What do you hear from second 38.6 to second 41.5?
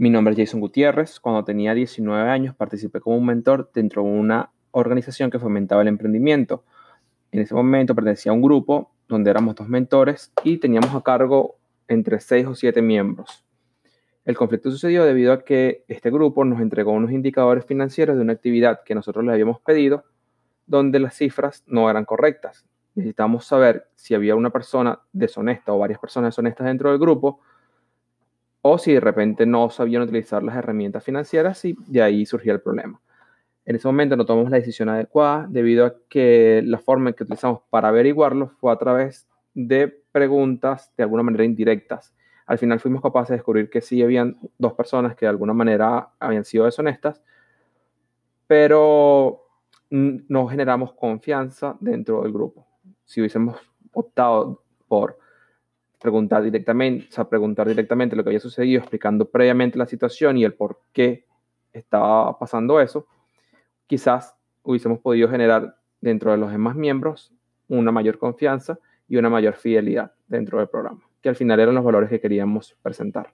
fue a través de preguntas de alguna manera